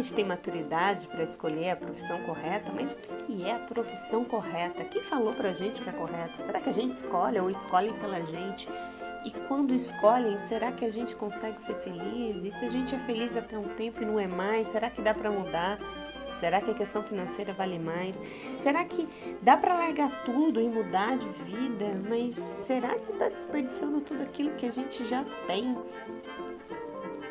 [0.00, 4.82] gente tem maturidade para escolher a profissão correta, mas o que, é a profissão correta?
[4.84, 6.38] Quem falou pra gente que é correta?
[6.38, 8.66] Será que a gente escolhe ou escolhem pela gente?
[9.26, 12.42] E quando escolhem, será que a gente consegue ser feliz?
[12.42, 15.02] E se a gente é feliz até um tempo e não é mais, será que
[15.02, 15.78] dá para mudar?
[16.40, 18.20] Será que a questão financeira vale mais?
[18.58, 19.06] Será que
[19.42, 22.00] dá para largar tudo e mudar de vida?
[22.08, 25.76] Mas será que está desperdiçando tudo aquilo que a gente já tem?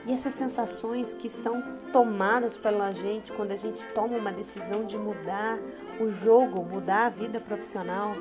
[0.05, 4.97] E essas sensações que são tomadas pela gente quando a gente toma uma decisão de
[4.97, 5.59] mudar
[5.99, 8.15] o jogo, mudar a vida profissional.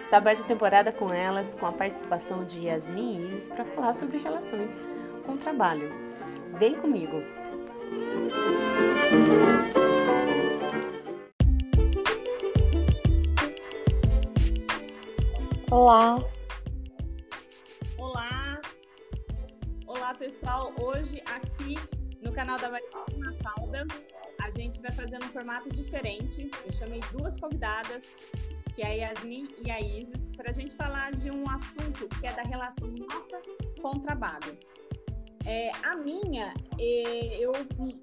[0.00, 3.92] Está aberta a temporada com elas, com a participação de Yasmin e Isis para falar
[3.92, 4.80] sobre relações
[5.24, 5.92] com o trabalho.
[6.58, 7.22] Vem comigo!
[15.70, 16.37] Olá!
[20.18, 20.74] Pessoal.
[20.80, 21.76] Hoje, aqui
[22.20, 23.86] no canal da Mariana Falda,
[24.40, 26.50] a gente vai fazer um formato diferente.
[26.66, 28.16] Eu chamei duas convidadas,
[28.74, 32.26] que é a Yasmin e a Isis, para a gente falar de um assunto que
[32.26, 33.40] é da relação nossa
[33.80, 34.58] com o trabalho.
[35.48, 37.52] É, a minha, é, eu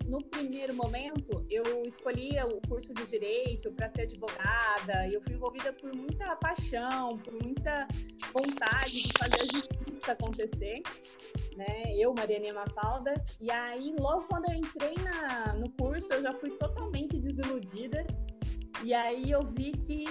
[0.08, 5.06] no primeiro momento, eu escolhi o curso de direito para ser advogada.
[5.08, 7.88] E eu fui envolvida por muita paixão, por muita
[8.34, 10.82] vontade de fazer a justiça acontecer.
[11.56, 11.94] Né?
[11.96, 13.14] Eu, Mariana Mafalda.
[13.40, 18.04] E aí, logo quando eu entrei na, no curso, eu já fui totalmente desiludida.
[18.84, 20.06] E aí eu vi que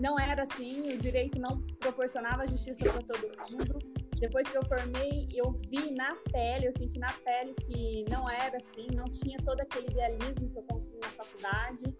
[0.00, 5.28] não era assim, o direito não proporcionava justiça para todo mundo depois que eu formei,
[5.34, 9.60] eu vi na pele, eu senti na pele que não era assim, não tinha todo
[9.60, 11.96] aquele idealismo que eu consegui na faculdade.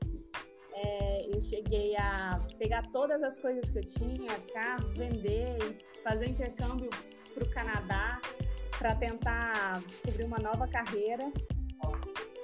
[0.73, 5.59] É, eu cheguei a pegar todas as coisas que eu tinha, carro, vender,
[6.05, 6.91] fazer intercâmbio
[7.35, 8.21] para o Canadá
[8.79, 11.33] para tentar descobrir uma nova carreira.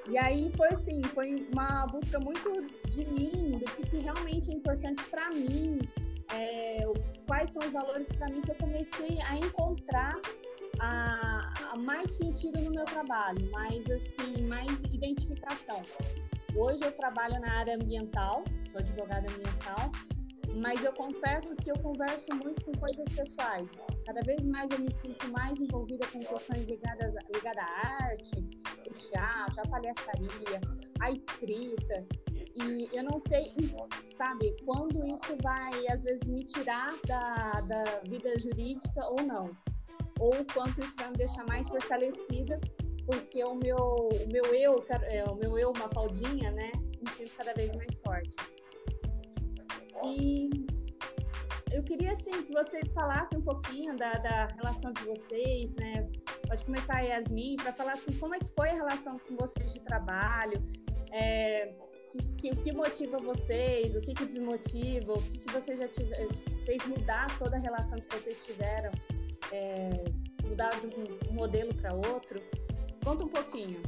[0.09, 4.55] E aí foi assim, foi uma busca muito de mim, do que, que realmente é
[4.55, 5.79] importante para mim,
[6.33, 6.85] é,
[7.27, 10.17] quais são os valores para mim que eu comecei a encontrar
[10.81, 15.83] a, a, mais sentido no meu trabalho, mais assim, mais identificação.
[16.57, 19.91] Hoje eu trabalho na área ambiental, sou advogada ambiental,
[20.57, 23.77] mas eu confesso que eu converso muito com coisas pessoais.
[24.07, 28.37] Cada vez mais eu me sinto mais envolvida com questões ligadas, ligadas à arte,
[28.89, 30.61] o teatro, a palhaçaria,
[31.01, 32.07] a escrita.
[32.57, 33.53] E eu não sei,
[34.09, 39.51] sabe, quando isso vai, às vezes, me tirar da, da vida jurídica ou não.
[40.21, 42.61] Ou quanto isso vai me deixar mais fortalecida,
[43.07, 46.71] porque o meu, o meu eu, é, o meu eu, uma faldinha, né,
[47.03, 48.37] me sinto cada vez mais forte.
[50.05, 50.51] E
[51.73, 56.09] eu queria, assim, que vocês falassem um pouquinho da, da relação de vocês, né?
[56.47, 59.73] Pode começar a Yasmin, para falar, assim, como é que foi a relação com vocês
[59.73, 60.63] de trabalho,
[61.11, 61.75] é,
[62.37, 66.15] que, o que motiva vocês, o que, que desmotiva, o que, que você já tive,
[66.65, 68.91] fez mudar toda a relação que vocês tiveram,
[69.53, 69.91] é,
[70.45, 72.41] mudar de um modelo para outro.
[73.05, 73.81] Conta um pouquinho.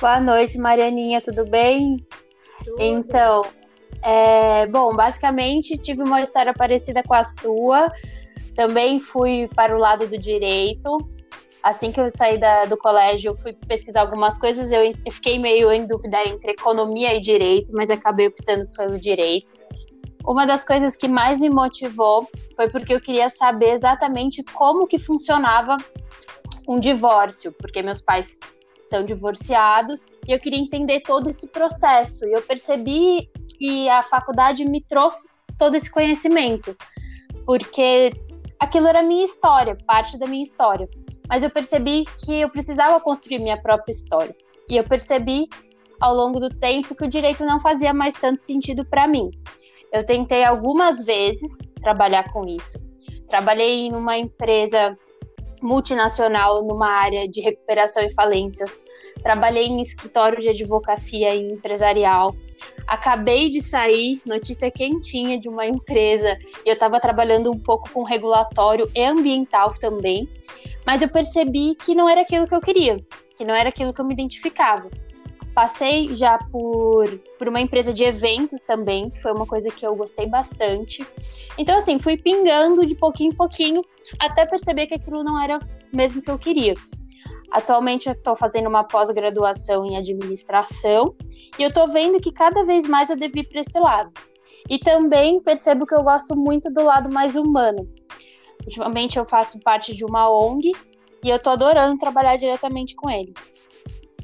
[0.00, 2.06] Boa noite, Marianinha, tudo bem?
[2.64, 2.80] Tudo.
[2.80, 3.44] Então,
[4.02, 7.90] é, bom, basicamente tive uma história parecida com a sua.
[8.54, 11.15] Também fui para o lado do direito
[11.62, 15.70] assim que eu saí da, do colégio, fui pesquisar algumas coisas, eu, eu fiquei meio
[15.72, 19.52] em dúvida entre economia e direito, mas acabei optando pelo direito.
[20.24, 24.98] Uma das coisas que mais me motivou foi porque eu queria saber exatamente como que
[24.98, 25.76] funcionava
[26.68, 28.38] um divórcio, porque meus pais
[28.86, 32.26] são divorciados e eu queria entender todo esse processo.
[32.26, 36.76] E eu percebi que a faculdade me trouxe todo esse conhecimento,
[37.44, 38.12] porque
[38.58, 40.88] aquilo era minha história, parte da minha história
[41.28, 44.34] mas eu percebi que eu precisava construir minha própria história.
[44.68, 45.48] E eu percebi
[46.00, 49.30] ao longo do tempo que o direito não fazia mais tanto sentido para mim.
[49.92, 52.78] Eu tentei algumas vezes trabalhar com isso.
[53.28, 54.96] Trabalhei numa empresa
[55.62, 58.82] multinacional numa área de recuperação e falências.
[59.22, 62.34] Trabalhei em escritório de advocacia e empresarial.
[62.86, 68.88] Acabei de sair, notícia quentinha de uma empresa, eu estava trabalhando um pouco com regulatório
[68.94, 70.28] e ambiental também,
[70.86, 72.96] mas eu percebi que não era aquilo que eu queria,
[73.36, 74.88] que não era aquilo que eu me identificava.
[75.52, 79.96] Passei já por, por uma empresa de eventos também, que foi uma coisa que eu
[79.96, 81.04] gostei bastante.
[81.58, 83.82] Então, assim, fui pingando de pouquinho em pouquinho
[84.20, 85.58] até perceber que aquilo não era
[85.92, 86.74] mesmo que eu queria.
[87.50, 91.14] Atualmente eu estou fazendo uma pós-graduação em administração
[91.58, 94.12] e eu estou vendo que cada vez mais eu devo ir para esse lado.
[94.68, 97.88] E também percebo que eu gosto muito do lado mais humano.
[98.66, 100.72] Ultimamente eu faço parte de uma ONG
[101.22, 103.54] e eu estou adorando trabalhar diretamente com eles.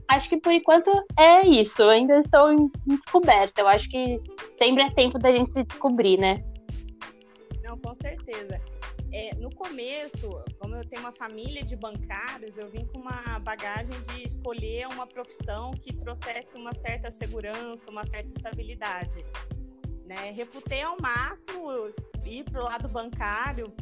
[0.09, 1.83] acho que por enquanto é isso.
[1.83, 3.61] Eu ainda estou em, descoberta.
[3.61, 4.21] Eu acho que
[4.55, 6.45] sempre é tempo da gente se descobrir, né?
[7.63, 8.61] Não, com certeza.
[9.15, 14.01] É, no começo, como eu tenho uma família de bancários, eu vim com uma bagagem
[14.01, 19.25] de escolher uma profissão que trouxesse uma certa segurança, uma certa estabilidade.
[20.07, 20.31] Né?
[20.31, 21.69] Refutei ao máximo
[22.25, 23.73] ir para o lado bancário,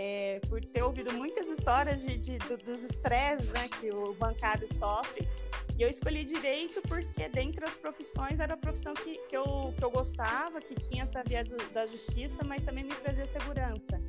[0.00, 4.72] é, por ter ouvido muitas histórias de, de, do, dos estresses né, que o bancário
[4.72, 5.28] sofre.
[5.76, 9.84] E eu escolhi direito porque, dentre as profissões, era a profissão que, que, eu, que
[9.84, 11.42] eu gostava, que tinha essa via
[11.74, 14.00] da justiça, mas também me trazia segurança.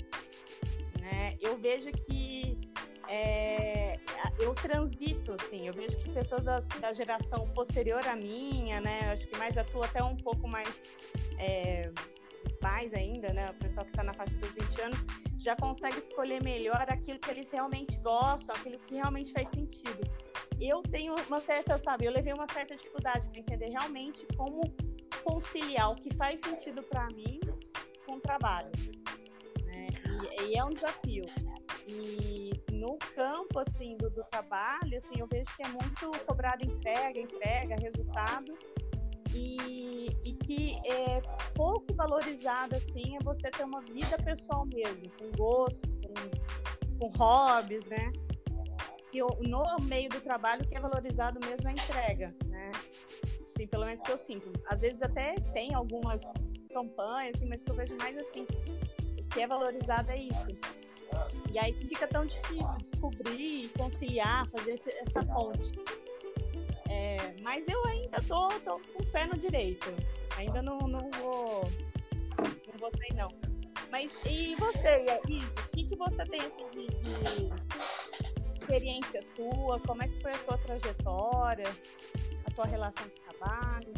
[0.99, 1.35] Né?
[1.41, 2.59] Eu vejo que
[3.07, 3.99] é,
[4.37, 9.27] eu transito, assim, eu vejo que pessoas da, da, geração posterior à minha, né, acho
[9.27, 10.83] que mais atua até um pouco mais,
[11.39, 11.91] é,
[12.61, 14.99] mais ainda, né, o pessoal que está na faixa dos 20 anos,
[15.37, 20.09] já consegue escolher melhor aquilo que eles realmente gostam, aquilo que realmente faz sentido.
[20.59, 24.61] Eu tenho uma certa, sabe, eu levei uma certa dificuldade para entender realmente como
[25.23, 27.39] conciliar o que faz sentido para mim
[28.05, 28.71] com o trabalho.
[29.65, 29.87] Né?
[30.39, 31.25] E, e, é um desafio.
[31.87, 37.19] E no campo assim do, do trabalho, assim, eu vejo que é muito cobrado entrega,
[37.19, 38.57] entrega, resultado
[39.33, 41.21] e, e que é
[41.55, 47.85] pouco valorizado assim é você ter uma vida pessoal mesmo, com gostos, com, com hobbies,
[47.85, 48.11] né?
[49.09, 52.71] Que no meio do trabalho que é valorizado mesmo é a entrega, né?
[53.47, 54.51] Sim, pelo menos que eu sinto.
[54.67, 56.21] Às vezes até tem algumas
[56.71, 58.45] campanhas, assim, mas que eu vejo mais assim,
[59.17, 60.51] o que é valorizado é isso.
[61.51, 65.71] E aí que fica tão difícil descobrir, conciliar, fazer essa ponte.
[67.19, 69.93] É, mas eu ainda tô, tô com fé no direito.
[70.37, 71.63] Ainda não, não vou.
[72.37, 73.29] Não vou sair, não.
[73.91, 75.67] Mas e você, Isis?
[75.67, 77.49] O que, que você tem assim, de, de
[78.59, 79.79] experiência tua?
[79.79, 81.67] Como é que foi a tua trajetória?
[82.45, 83.93] A tua relação com o trabalho?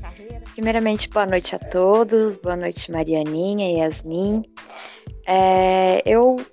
[0.00, 0.44] Carreira?
[0.52, 2.36] Primeiramente, boa noite a todos.
[2.36, 4.44] Boa noite, Marianinha e Yasmin.
[5.26, 6.44] É, eu,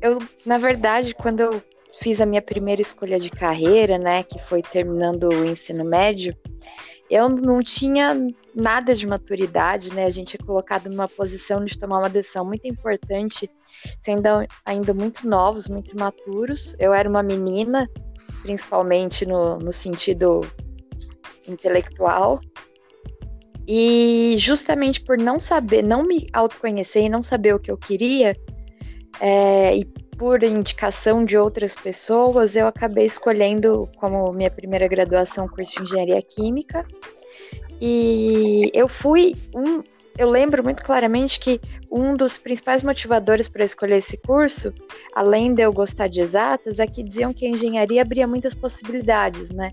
[0.00, 1.62] eu, na verdade, quando eu
[2.02, 6.36] fiz a minha primeira escolha de carreira, né, que foi terminando o ensino médio,
[7.12, 8.16] eu não tinha
[8.54, 10.06] nada de maturidade, né?
[10.06, 13.50] A gente é colocado numa posição de tomar uma decisão muito importante,
[14.02, 14.26] sendo
[14.64, 16.74] ainda muito novos, muito imaturos.
[16.78, 17.86] Eu era uma menina,
[18.40, 20.40] principalmente no, no sentido
[21.46, 22.40] intelectual,
[23.68, 28.34] e justamente por não saber, não me autoconhecer e não saber o que eu queria,
[29.20, 29.84] é, e
[30.22, 36.22] por indicação de outras pessoas, eu acabei escolhendo como minha primeira graduação curso de engenharia
[36.22, 36.86] química.
[37.80, 39.82] E eu fui um,
[40.16, 41.60] eu lembro muito claramente que
[41.90, 44.72] um dos principais motivadores para escolher esse curso,
[45.12, 49.50] além de eu gostar de exatas, é que diziam que a engenharia abria muitas possibilidades,
[49.50, 49.72] né?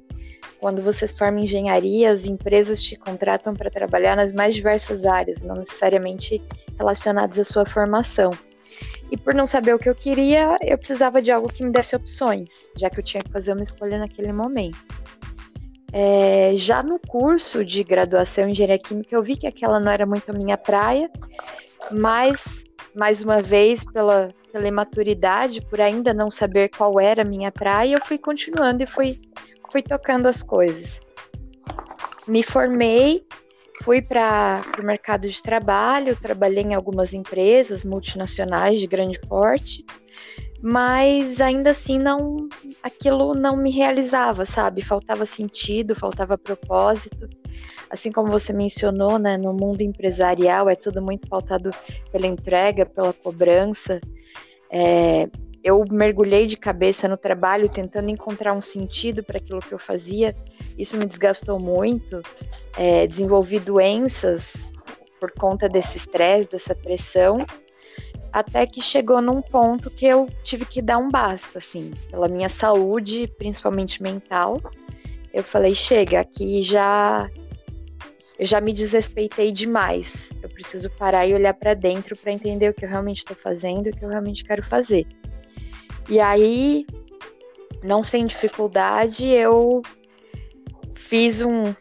[0.60, 5.58] Quando você forma engenharia, as empresas te contratam para trabalhar nas mais diversas áreas, não
[5.58, 6.42] necessariamente
[6.76, 8.32] relacionadas à sua formação.
[9.12, 11.96] E por não saber o que eu queria, eu precisava de algo que me desse
[11.96, 14.78] opções, já que eu tinha que fazer uma escolha naquele momento.
[15.92, 20.06] É, já no curso de graduação em engenharia química, eu vi que aquela não era
[20.06, 21.10] muito a minha praia,
[21.92, 22.64] mas,
[22.96, 27.96] mais uma vez, pela, pela imaturidade, por ainda não saber qual era a minha praia,
[27.96, 29.20] eu fui continuando e fui,
[29.72, 31.00] fui tocando as coisas.
[32.28, 33.26] Me formei
[33.84, 39.86] Fui para o mercado de trabalho, trabalhei em algumas empresas multinacionais de grande porte,
[40.62, 42.50] mas ainda assim não
[42.84, 44.82] aquilo não me realizava, sabe?
[44.82, 47.30] Faltava sentido, faltava propósito.
[47.90, 51.72] Assim como você mencionou, né, no mundo empresarial é tudo muito pautado
[52.12, 54.00] pela entrega, pela cobrança.
[54.72, 55.28] É,
[55.64, 60.34] eu mergulhei de cabeça no trabalho tentando encontrar um sentido para aquilo que eu fazia.
[60.78, 62.22] Isso me desgastou muito.
[62.78, 64.54] É, desenvolvi doenças
[65.20, 67.46] por conta desse estresse, dessa pressão,
[68.32, 72.48] até que chegou num ponto que eu tive que dar um basta, assim, pela minha
[72.48, 74.62] saúde, principalmente mental.
[75.34, 77.30] Eu falei, chega, aqui já
[78.40, 80.30] eu já me desrespeitei demais.
[80.42, 83.88] Eu preciso parar e olhar para dentro para entender o que eu realmente estou fazendo,
[83.88, 85.06] o que eu realmente quero fazer.
[86.10, 86.88] E aí,
[87.84, 89.84] não sem dificuldade, eu
[90.96, 91.74] fiz um,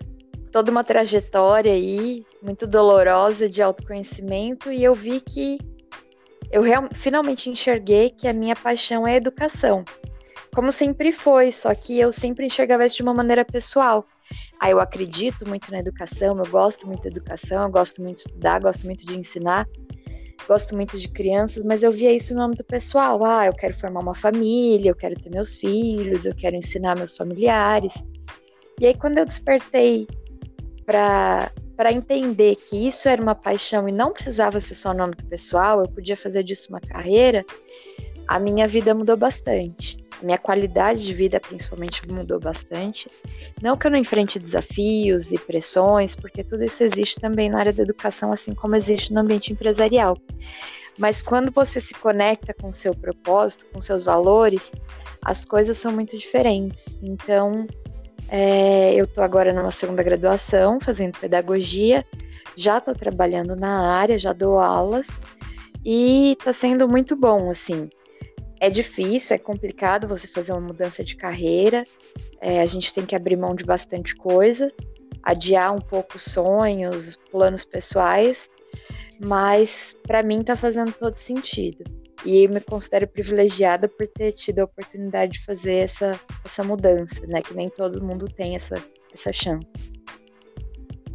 [0.53, 5.59] toda uma trajetória aí, muito dolorosa de autoconhecimento, e eu vi que
[6.51, 9.85] eu real, finalmente enxerguei que a minha paixão é a educação.
[10.55, 14.07] Como sempre foi, só que eu sempre enxergava isso de uma maneira pessoal.
[14.61, 18.23] Aí eu acredito muito na educação, eu gosto muito da educação, eu gosto muito de
[18.23, 19.67] estudar, gosto muito de ensinar.
[20.47, 23.25] Gosto muito de crianças, mas eu via isso no âmbito pessoal.
[23.25, 27.17] Ah, eu quero formar uma família, eu quero ter meus filhos, eu quero ensinar meus
[27.17, 27.93] familiares.
[28.81, 30.07] E aí, quando eu despertei
[30.87, 31.53] para
[31.93, 35.89] entender que isso era uma paixão e não precisava ser só no âmbito pessoal, eu
[35.89, 37.45] podia fazer disso uma carreira,
[38.27, 40.08] a minha vida mudou bastante.
[40.23, 43.09] Minha qualidade de vida, principalmente, mudou bastante.
[43.63, 47.73] Não que eu não enfrente desafios e pressões, porque tudo isso existe também na área
[47.73, 50.17] da educação, assim como existe no ambiente empresarial.
[50.99, 54.73] Mas quando você se conecta com seu propósito, com seus valores,
[55.23, 56.85] as coisas são muito diferentes.
[57.01, 57.67] Então,
[58.29, 62.05] é, eu estou agora numa segunda graduação, fazendo pedagogia,
[62.57, 65.07] já estou trabalhando na área, já dou aulas
[65.85, 67.89] e está sendo muito bom, assim
[68.61, 71.85] é difícil, é complicado você fazer uma mudança de carreira.
[72.41, 74.73] É, a gente tem que abrir mão de bastante coisa,
[75.23, 78.49] adiar um pouco sonhos, planos pessoais,
[79.21, 81.85] mas para mim está fazendo todo sentido.
[82.25, 87.25] E eu me considero privilegiada por ter tido a oportunidade de fazer essa, essa mudança,
[87.29, 87.41] né?
[87.41, 88.85] Que nem todo mundo tem essa,
[89.15, 89.93] essa chance.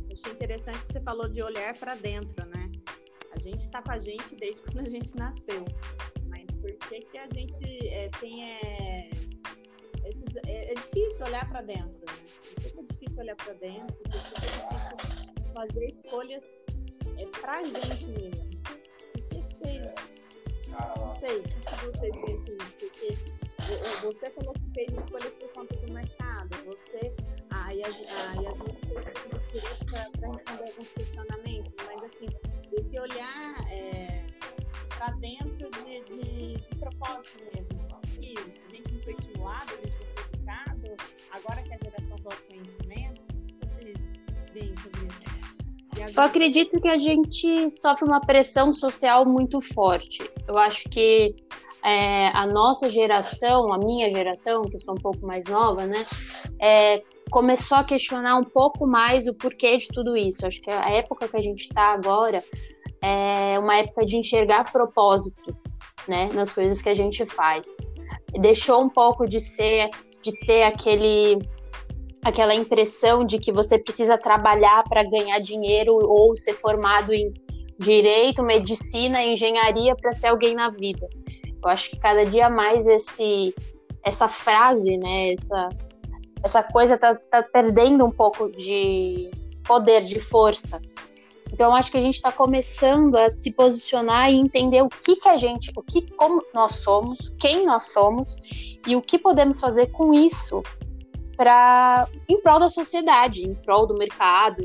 [0.09, 2.71] Achei interessante que você falou de olhar para dentro, né?
[3.35, 5.65] A gente está com a gente desde quando a gente nasceu
[6.63, 8.41] por que, que a gente é, tem.
[8.41, 9.09] É,
[10.05, 12.13] esse, é, é, difícil olhar para dentro, né?
[12.53, 13.99] Por que, que, é difícil olhar para dentro?
[13.99, 14.97] Por que, que, é difícil
[15.53, 16.57] fazer escolhas
[17.17, 18.63] é, para a gente mesmo?
[18.63, 18.73] Por
[19.11, 20.25] que, que vocês.
[20.97, 22.57] Não sei, o que, vocês veem assim?
[22.79, 23.17] Porque
[24.01, 27.13] você falou que fez escolhas por conta do mercado, você,
[27.49, 28.07] a, Yasmin,
[28.87, 32.27] fez direito para responder alguns questionamentos, mas assim,
[32.71, 33.55] esse olhar.
[33.69, 34.23] É,
[35.03, 37.83] para dentro de, de, de, propósito mesmo.
[38.19, 40.95] Que a gente não foi estimulado, a gente não foi educado,
[41.31, 44.19] agora que a geração do autoconhecimento, o que vocês
[44.53, 46.13] veem sobre isso?
[46.15, 50.23] Eu acredito que a gente sofre uma pressão social muito forte.
[50.47, 51.35] Eu acho que
[51.83, 56.05] é, a nossa geração, a minha geração, que eu sou um pouco mais nova, né,
[56.59, 60.47] é, começou a questionar um pouco mais o porquê de tudo isso.
[60.47, 62.43] Acho que a época que a gente está agora
[63.03, 65.53] é uma época de enxergar propósito,
[66.07, 67.75] né, nas coisas que a gente faz.
[68.39, 69.89] Deixou um pouco de ser,
[70.21, 71.37] de ter aquele
[72.23, 77.33] aquela impressão de que você precisa trabalhar para ganhar dinheiro ou ser formado em
[77.77, 81.05] direito, medicina, engenharia para ser alguém na vida.
[81.61, 83.53] Eu acho que cada dia mais esse
[84.05, 85.67] essa frase, né, essa
[86.41, 89.29] essa coisa tá, tá perdendo um pouco de
[89.65, 90.81] poder, de força.
[91.53, 95.29] Então acho que a gente está começando a se posicionar e entender o que, que
[95.29, 98.39] a gente, o que como nós somos, quem nós somos
[98.87, 100.63] e o que podemos fazer com isso
[101.37, 104.63] para em prol da sociedade, em prol do mercado,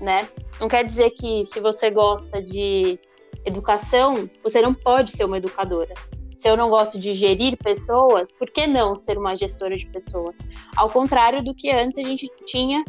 [0.00, 0.26] né?
[0.58, 2.98] Não quer dizer que se você gosta de
[3.44, 5.92] educação, você não pode ser uma educadora.
[6.34, 10.38] Se eu não gosto de gerir pessoas, por que não ser uma gestora de pessoas?
[10.76, 12.82] Ao contrário do que antes a gente tinha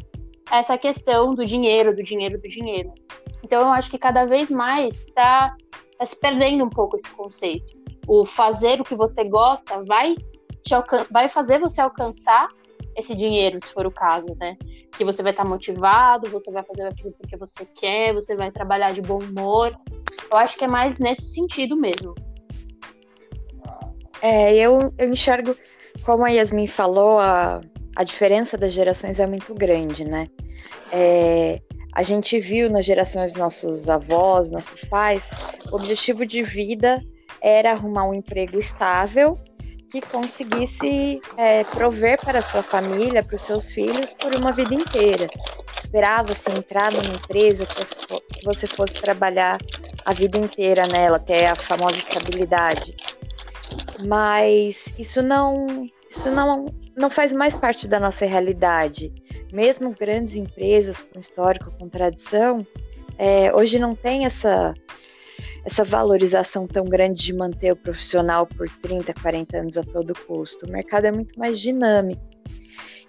[0.50, 2.94] essa questão do dinheiro, do dinheiro, do dinheiro.
[3.54, 5.56] Então eu acho que cada vez mais está
[6.00, 7.78] tá se perdendo um pouco esse conceito.
[8.08, 10.16] O fazer o que você gosta vai
[10.64, 10.74] te
[11.12, 12.50] vai fazer você alcançar
[12.96, 14.58] esse dinheiro, se for o caso, né?
[14.98, 18.50] Que você vai estar tá motivado, você vai fazer aquilo porque você quer, você vai
[18.50, 19.72] trabalhar de bom humor.
[20.32, 22.16] Eu acho que é mais nesse sentido mesmo.
[24.20, 25.56] É, eu, eu enxergo,
[26.04, 27.62] como a Yasmin falou, a,
[27.96, 30.26] a diferença das gerações é muito grande, né?
[30.92, 31.62] É,
[31.96, 35.30] a gente viu nas gerações dos nossos avós, nossos pais,
[35.72, 37.04] o objetivo de vida
[37.42, 39.38] era arrumar um emprego estável
[39.92, 45.30] que conseguisse é, prover para sua família, para os seus filhos, por uma vida inteira.
[45.84, 49.60] Esperava-se entrar numa empresa que você fosse trabalhar
[50.04, 52.96] a vida inteira nela, até a famosa estabilidade.
[54.08, 56.66] Mas isso não, isso não,
[56.98, 59.14] não faz mais parte da nossa realidade
[59.54, 62.66] mesmo grandes empresas com histórico, com tradição,
[63.20, 64.74] é, hoje não tem essa,
[65.64, 70.66] essa valorização tão grande de manter o profissional por 30, 40 anos a todo custo.
[70.66, 72.22] O mercado é muito mais dinâmico.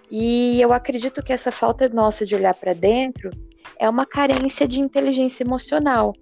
[0.09, 3.31] E eu acredito que essa falta nossa de olhar para dentro
[3.79, 6.13] é uma carência de inteligência emocional.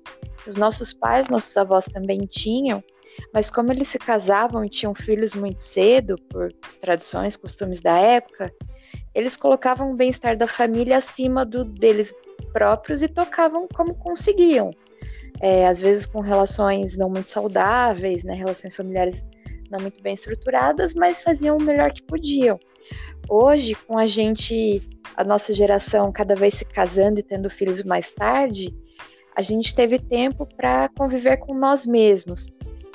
[0.48, 2.82] Os nossos pais, nossos avós também tinham,
[3.34, 6.52] mas como eles se casavam e tinham filhos muito cedo, por
[6.82, 8.52] tradições, costumes da época,
[9.14, 12.14] eles colocavam o bem-estar da família acima do deles
[12.52, 14.72] próprios e tocavam como conseguiam.
[15.42, 19.24] É, às vezes com relações não muito saudáveis, né, relações familiares
[19.70, 22.60] não muito bem estruturadas, mas faziam o melhor que podiam.
[23.28, 24.82] Hoje, com a gente,
[25.16, 28.74] a nossa geração cada vez se casando e tendo filhos mais tarde,
[29.36, 32.46] a gente teve tempo para conviver com nós mesmos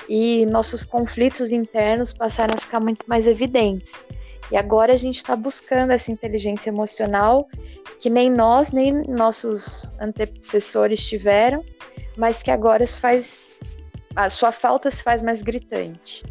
[0.08, 3.90] e nossos conflitos internos passaram a ficar muito mais evidentes.
[4.50, 7.48] E agora a gente está buscando essa inteligência emocional
[7.98, 11.62] que nem nós, nem nossos antecessores tiveram,
[12.16, 13.48] mas que agora se faz
[14.16, 16.24] a sua falta se faz mais gritante.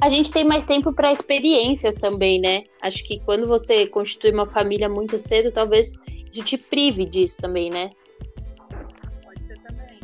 [0.00, 2.64] A gente tem mais tempo para experiências também, né?
[2.82, 5.98] Acho que quando você constitui uma família muito cedo, talvez
[6.30, 7.90] isso te prive disso também, né?
[9.24, 9.98] Pode ser também.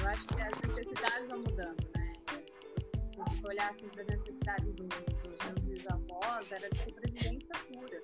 [0.00, 2.12] Eu acho que as necessidades vão mudando, né?
[2.54, 4.88] Se você olhar assim para as necessidades do,
[5.54, 8.00] dos meus avós, era de sobrevivência pura,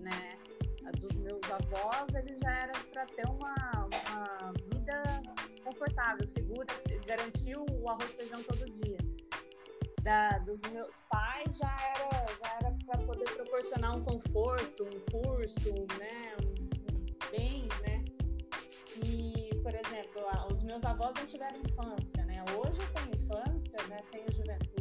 [0.00, 0.38] né?
[0.86, 3.54] A dos meus avós, ele já era para ter uma,
[3.86, 5.20] uma vida
[5.64, 6.66] confortável, segura,
[7.06, 8.98] garantiu o arroz e feijão todo dia.
[10.02, 15.70] Da, dos meus pais já era já era para poder proporcionar um conforto, um curso,
[15.98, 18.04] né, um, bens, né.
[19.04, 22.42] E, por exemplo, os meus avós não tiveram infância, né.
[22.56, 24.79] Hoje eu tenho infância, né, tenho juventude.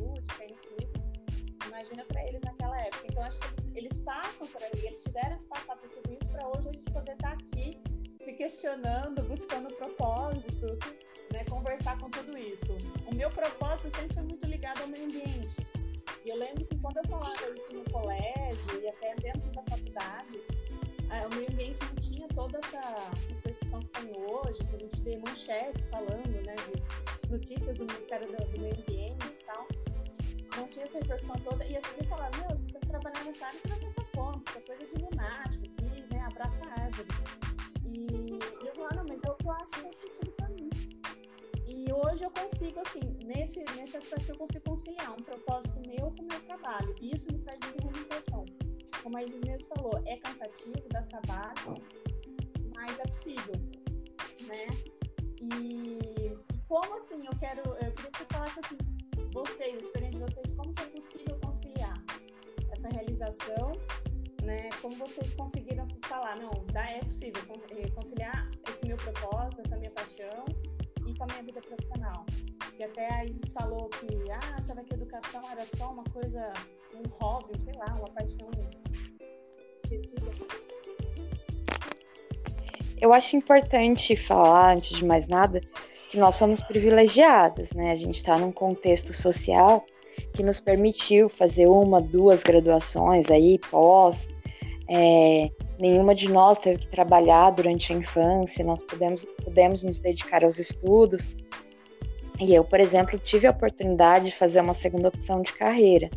[1.70, 3.06] Imagina para eles naquela época.
[3.08, 6.32] Então acho que eles, eles passam por aí, eles tiveram que passar por tudo isso
[6.32, 7.80] para hoje a gente poder estar tá aqui
[8.20, 10.80] se questionando, buscando propósitos,
[11.32, 12.78] né, conversar com tudo isso.
[13.10, 15.56] O meu propósito sempre foi muito ligado ao meio ambiente.
[16.26, 20.42] E eu lembro que quando eu falava isso no colégio e até dentro da faculdade,
[21.26, 22.82] o meio ambiente não tinha toda essa
[23.28, 26.56] repercussão que tem hoje, que a gente vê manchetes falando, né,
[27.24, 29.68] de notícias do Ministério do Meio Ambiente e tal.
[30.60, 31.66] Não tinha essa repercussão toda.
[31.66, 34.58] E as pessoas falavam, meu, se você trabalhar nessa área, você vai passar fome, isso
[34.58, 37.08] é coisa de lunático aqui, né, abraça a árvore.
[37.86, 40.50] E, e eu falava, não, mas é o que eu acho que faz sentido pra
[40.50, 40.70] mim.
[41.66, 46.24] E hoje eu consigo, assim, nesse, nesse aspecto eu consigo conciliar um propósito meu com
[46.24, 46.94] o meu trabalho.
[47.00, 48.46] E isso me traz muita realização.
[49.02, 51.82] Como a Isis mesmo falou, é cansativo, dá trabalho,
[52.76, 53.56] mas é possível,
[54.46, 54.68] né?
[55.40, 56.38] E, e
[56.68, 58.78] como assim, eu quero, eu queria que vocês falassem assim,
[59.42, 62.04] vocês, a experiência de vocês, como que é possível conciliar
[62.72, 63.74] essa realização
[64.44, 64.70] né?
[64.82, 69.92] Como vocês conseguiram falar, não, dá, é possível eh, conciliar esse meu propósito, essa minha
[69.92, 70.46] paixão
[71.06, 72.26] e com a minha vida profissional.
[72.78, 76.54] E até a Isis falou que, ah, achava que educação era só uma coisa,
[76.96, 78.50] um hobby, sei lá, uma paixão
[79.78, 80.32] esquecida.
[83.02, 85.62] Eu acho importante falar, antes de mais nada,
[86.10, 87.92] que nós somos privilegiadas, né?
[87.92, 89.86] A gente está num contexto social
[90.34, 94.28] que nos permitiu fazer uma, duas graduações aí, pós.
[94.90, 100.44] É, nenhuma de nós teve que trabalhar durante a infância, nós pudemos, pudemos nos dedicar
[100.44, 101.32] aos estudos.
[102.40, 106.10] E eu, por exemplo, tive a oportunidade de fazer uma segunda opção de carreira.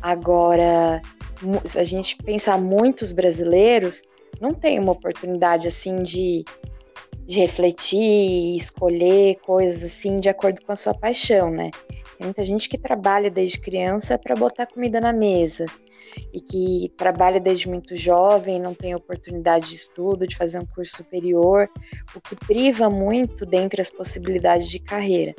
[0.00, 1.02] Agora,
[1.66, 4.02] se a gente pensar muitos brasileiros,
[4.40, 6.44] não tem uma oportunidade assim de,
[7.30, 11.70] de refletir, escolher coisas assim de acordo com a sua paixão, né?
[12.18, 15.66] Tem muita gente que trabalha desde criança para botar comida na mesa
[16.34, 20.96] e que trabalha desde muito jovem, não tem oportunidade de estudo, de fazer um curso
[20.96, 21.70] superior,
[22.16, 25.32] o que priva muito dentre as possibilidades de carreira.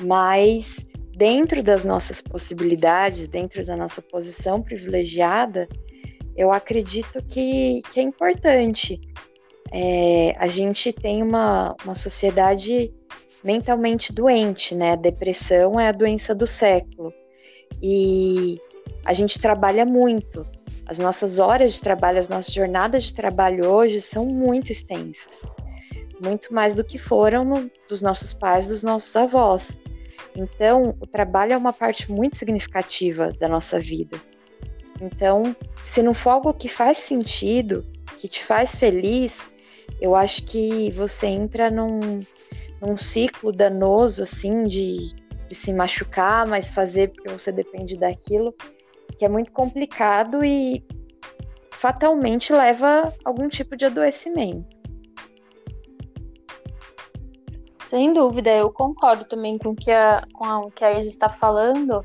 [0.00, 0.84] Mas
[1.16, 5.68] dentro das nossas possibilidades, dentro da nossa posição privilegiada,
[6.36, 9.00] eu acredito que, que é importante.
[9.72, 12.92] É, a gente tem uma, uma sociedade
[13.42, 14.92] mentalmente doente, né?
[14.92, 17.12] A depressão é a doença do século.
[17.82, 18.58] E
[19.04, 20.44] a gente trabalha muito.
[20.86, 25.42] As nossas horas de trabalho, as nossas jornadas de trabalho hoje são muito extensas.
[26.20, 29.78] Muito mais do que foram no, dos nossos pais, dos nossos avós.
[30.34, 34.20] Então, o trabalho é uma parte muito significativa da nossa vida.
[35.00, 37.84] Então, se não for algo que faz sentido,
[38.18, 39.44] que te faz feliz,
[40.00, 42.20] eu acho que você entra num,
[42.80, 45.14] num ciclo danoso, assim, de,
[45.48, 48.54] de se machucar, mas fazer porque você depende daquilo,
[49.18, 50.84] que é muito complicado e
[51.72, 54.75] fatalmente leva a algum tipo de adoecimento.
[57.86, 62.04] Sem dúvida, eu concordo também com que a, com o que a Isa está falando,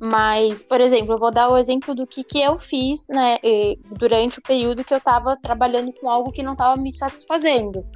[0.00, 3.38] mas, por exemplo, eu vou dar o exemplo do que, que eu fiz né,
[3.92, 7.86] durante o período que eu estava trabalhando com algo que não estava me satisfazendo.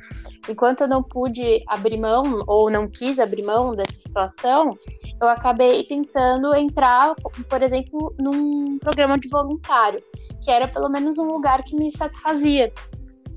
[0.49, 4.79] Enquanto eu não pude abrir mão, ou não quis abrir mão dessa situação,
[5.20, 7.16] eu acabei tentando entrar,
[7.49, 10.01] por exemplo, num programa de voluntário,
[10.40, 12.73] que era pelo menos um lugar que me satisfazia.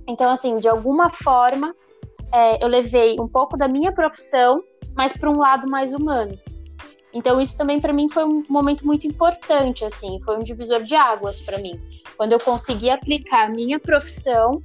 [0.07, 1.73] Então, assim, de alguma forma,
[2.33, 4.63] é, eu levei um pouco da minha profissão,
[4.95, 6.37] mas para um lado mais humano.
[7.13, 10.95] Então isso também para mim foi um momento muito importante, assim, foi um divisor de
[10.95, 11.73] águas para mim,
[12.15, 14.61] quando eu consegui aplicar a minha profissão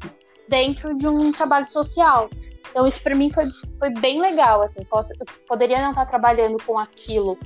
[0.49, 2.29] dentro de um trabalho social.
[2.71, 3.45] Então isso para mim foi,
[3.79, 7.39] foi bem legal, assim, posso, eu poderia não estar trabalhando com aquilo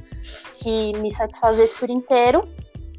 [0.55, 2.49] que me satisfazesse por inteiro,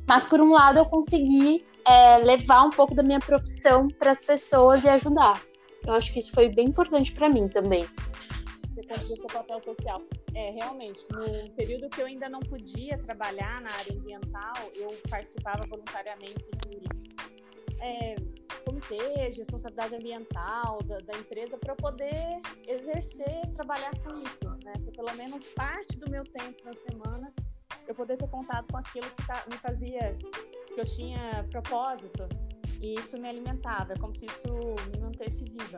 [0.08, 4.21] mas por um lado eu consegui é, levar um pouco da minha profissão para as
[4.21, 5.41] pessoas e ajudar.
[5.88, 7.88] Eu acho que isso foi bem importante para mim também.
[8.65, 10.04] Você seu papel social.
[10.36, 15.62] É, realmente, no período que eu ainda não podia trabalhar na área ambiental, eu participava
[15.67, 16.84] voluntariamente de
[17.82, 18.15] é,
[18.65, 24.73] comitês de responsabilidade ambiental da, da empresa para poder exercer, trabalhar com isso, né?
[24.84, 27.34] Por pelo menos parte do meu tempo na semana
[27.88, 30.17] eu poder ter contato com aquilo que tá, me fazia,
[30.67, 32.28] que eu tinha propósito
[32.82, 34.50] e isso me alimentava, é como se isso
[34.92, 35.78] me mantesse viva.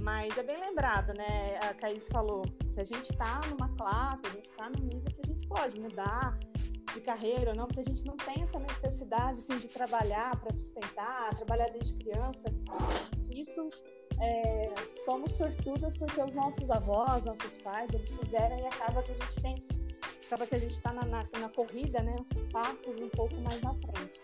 [0.00, 1.58] Mas é bem lembrado, né?
[1.62, 5.20] A Caís falou que a gente está numa classe, a gente está num nível que
[5.22, 6.38] a gente pode mudar,
[6.96, 11.34] de carreira, não, porque a gente não tem essa necessidade assim, de trabalhar para sustentar,
[11.34, 12.52] trabalhar desde criança.
[13.30, 13.70] Isso
[14.18, 14.74] é,
[15.04, 19.40] somos sortudas porque os nossos avós, nossos pais, eles fizeram e acaba que a gente
[19.42, 19.54] tem,
[20.26, 22.16] acaba que a gente está na, na, na, corrida, né,
[22.50, 24.20] passos um pouco mais na frente.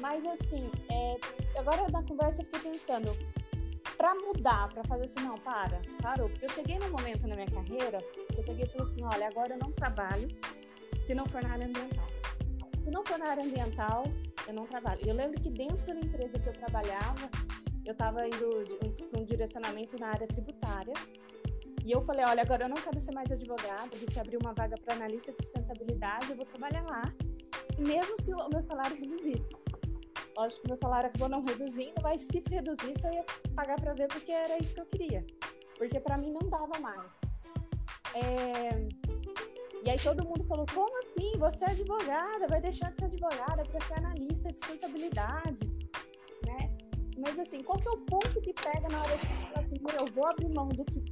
[0.00, 3.16] Mas assim, é, agora na conversa eu fiquei pensando,
[3.96, 7.50] para mudar, para fazer assim, não, para, parou, porque eu cheguei num momento na minha
[7.50, 7.98] carreira,
[8.36, 10.26] eu peguei e falei assim, olha, agora eu não trabalho,
[11.02, 12.06] se não for na área ambiental.
[12.78, 14.04] Se não for na área ambiental,
[14.46, 15.00] eu não trabalho.
[15.06, 17.28] Eu lembro que dentro da empresa que eu trabalhava,
[17.84, 18.64] eu estava indo
[19.10, 20.94] para um direcionamento na área tributária.
[21.84, 24.54] E eu falei, olha, agora eu não quero ser mais advogada, vi que abriu uma
[24.54, 27.12] vaga para analista de sustentabilidade, eu vou trabalhar lá,
[27.78, 29.54] mesmo se o meu salário reduzisse.
[30.40, 33.24] Lógico que meu salário acabou não reduzindo, mas se reduzisse eu ia
[33.54, 35.22] pagar para ver porque era isso que eu queria.
[35.76, 37.20] Porque para mim não dava mais.
[38.14, 38.88] É...
[39.84, 41.36] E aí todo mundo falou: como assim?
[41.38, 45.66] Você é advogada, vai deixar de ser advogada para ser analista de sustentabilidade,
[46.46, 46.74] né?
[47.18, 50.06] Mas assim, qual que é o ponto que pega na hora de falar assim, eu
[50.06, 51.04] vou abrir mão do que,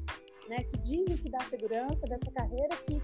[0.48, 3.02] né, que dizem que dá segurança dessa carreira que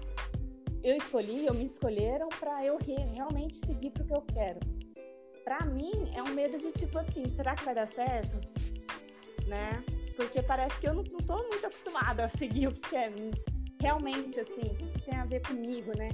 [0.83, 2.79] eu escolhi, eu me escolheram para eu
[3.13, 4.59] realmente seguir para o que eu quero.
[5.45, 8.41] Para mim é um medo de tipo assim, será que vai dar certo,
[9.45, 9.83] né?
[10.15, 13.13] Porque parece que eu não, não tô muito acostumada a seguir o que é
[13.79, 16.09] realmente, assim, o que, tem a ver comigo, né?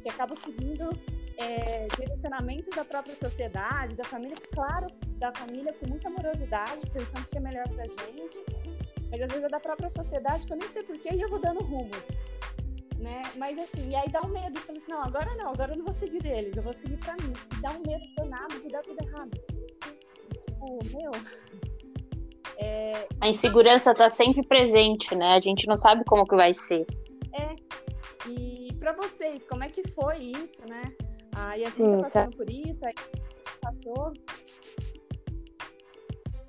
[0.00, 0.88] Que acabo seguindo
[1.36, 4.86] é, direcionamentos da própria sociedade, da família, claro,
[5.16, 8.44] da família com muita amorosidade, pensando que é melhor pra gente,
[9.10, 11.40] mas às vezes é da própria sociedade que eu nem sei porquê e eu vou
[11.40, 12.16] dando rumos,
[12.98, 13.22] né?
[13.36, 15.78] Mas assim, e aí dá um medo, eu falei assim, não, agora não, agora eu
[15.78, 17.32] não vou seguir deles, eu vou seguir pra mim.
[17.56, 19.30] E dá um medo danado de dar tudo errado.
[20.18, 21.12] Tipo, meu,
[22.58, 23.06] é...
[23.20, 25.34] A insegurança está sempre presente, né?
[25.34, 26.86] A gente não sabe como que vai ser.
[27.32, 27.54] É.
[28.28, 30.82] E para vocês, como é que foi isso, né?
[31.34, 32.94] A Yasmin tá passando por isso, aí
[33.60, 34.12] passou.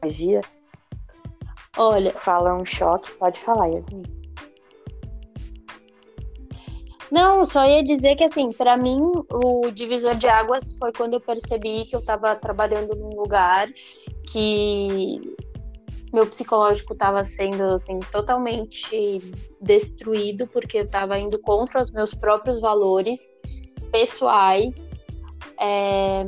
[0.01, 0.41] Magia.
[1.77, 4.18] Olha, fala um choque, pode falar, Yasmin.
[7.11, 8.99] Não, só ia dizer que assim, para mim
[9.31, 13.67] o divisor de águas foi quando eu percebi que eu estava trabalhando num lugar
[14.31, 15.35] que
[16.13, 19.21] meu psicológico estava sendo assim totalmente
[19.61, 23.37] destruído porque eu estava indo contra os meus próprios valores
[23.91, 24.91] pessoais
[25.59, 26.25] é,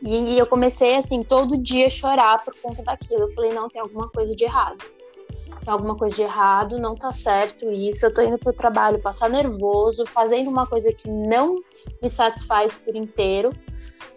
[0.00, 3.22] e eu comecei assim todo dia a chorar por conta daquilo.
[3.22, 4.84] Eu falei não tem alguma coisa de errado,
[5.66, 8.04] alguma coisa de errado, não tá certo isso.
[8.04, 11.62] Eu tô indo pro trabalho passar nervoso, fazendo uma coisa que não
[12.02, 13.50] me satisfaz por inteiro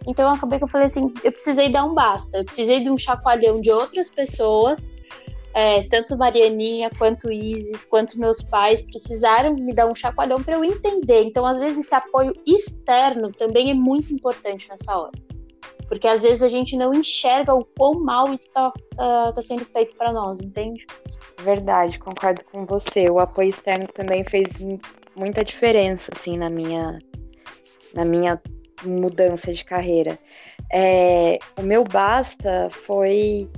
[0.06, 2.90] então eu acabei que eu falei assim, eu precisei dar um basta, eu precisei de
[2.90, 4.94] um chacoalhão de outras pessoas,
[5.52, 10.64] é, tanto Marianinha quanto Isis, quanto meus pais precisaram me dar um chacoalhão para eu
[10.64, 11.22] entender.
[11.24, 15.25] Então às vezes esse apoio externo também é muito importante nessa hora.
[15.88, 19.96] Porque às vezes a gente não enxerga o quão mal está tá, tá sendo feito
[19.96, 20.86] para nós, entende?
[21.40, 23.08] Verdade, concordo com você.
[23.08, 24.58] O apoio externo também fez
[25.14, 26.98] muita diferença, assim, na minha,
[27.94, 28.40] na minha
[28.84, 30.18] mudança de carreira.
[30.72, 33.48] É, o meu basta foi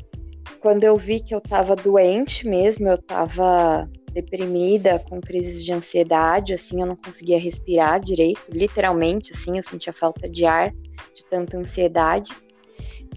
[0.60, 6.54] quando eu vi que eu estava doente mesmo, eu estava deprimida, com crises de ansiedade,
[6.54, 10.72] assim, eu não conseguia respirar direito, literalmente, assim, eu sentia falta de ar,
[11.14, 12.34] de tanta ansiedade.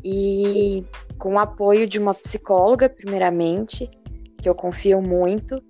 [0.04, 0.84] E
[1.18, 3.90] com o apoio de uma psicóloga, primeiramente,
[4.42, 5.62] que eu confio muito,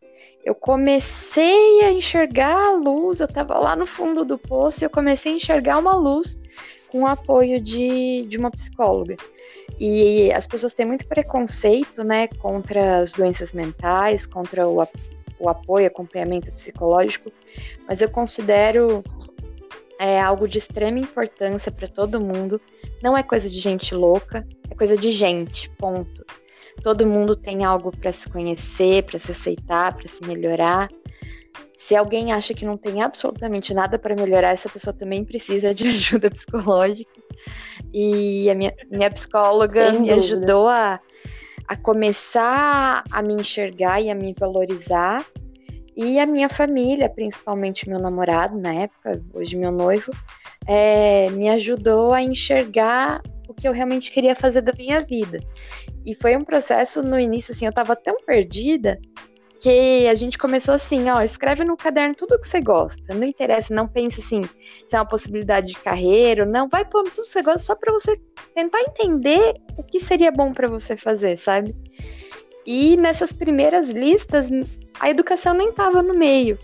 [0.43, 4.89] eu comecei a enxergar a luz, eu estava lá no fundo do poço e eu
[4.89, 6.39] comecei a enxergar uma luz
[6.89, 9.15] com o apoio de, de uma psicóloga.
[9.79, 14.85] E as pessoas têm muito preconceito, né, contra as doenças mentais, contra o,
[15.39, 17.31] o apoio, acompanhamento psicológico,
[17.87, 19.03] mas eu considero
[20.01, 22.59] é algo de extrema importância para todo mundo.
[23.03, 26.25] Não é coisa de gente louca, é coisa de gente, ponto.
[26.83, 30.89] Todo mundo tem algo para se conhecer, para se aceitar, para se melhorar.
[31.77, 35.85] Se alguém acha que não tem absolutamente nada para melhorar, essa pessoa também precisa de
[35.89, 37.21] ajuda psicológica.
[37.93, 40.99] E a minha, minha psicóloga me ajudou a,
[41.67, 45.23] a começar a me enxergar e a me valorizar.
[45.95, 50.11] E a minha família, principalmente meu namorado na época, hoje meu noivo,
[50.65, 55.39] é, me ajudou a enxergar o que eu realmente queria fazer da minha vida.
[56.05, 58.99] E foi um processo no início, assim, eu tava tão perdida
[59.61, 63.13] que a gente começou assim, ó, escreve no caderno tudo que você gosta.
[63.13, 67.23] Não interessa, não pense assim, se é uma possibilidade de carreira, não, vai pôr tudo
[67.23, 68.19] que você gosta só para você
[68.55, 71.75] tentar entender o que seria bom para você fazer, sabe?
[72.65, 74.47] E nessas primeiras listas,
[75.01, 76.59] a educação nem tava no meio.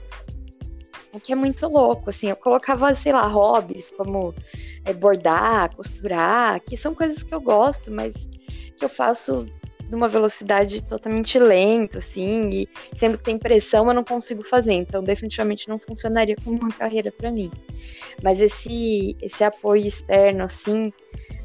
[1.11, 4.31] O que é muito louco, assim, eu colocava, sei lá, hobbies como
[4.85, 8.13] é, bordar, costurar, que são coisas que eu gosto, mas
[8.77, 9.47] que eu faço
[9.89, 12.69] numa velocidade totalmente lenta, assim, e
[12.99, 17.11] sempre que tem pressão eu não consigo fazer, então definitivamente não funcionaria como uma carreira
[17.11, 17.49] para mim.
[18.21, 20.93] Mas esse, esse apoio externo, assim,